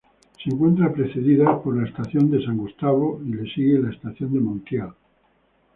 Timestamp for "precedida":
0.91-1.61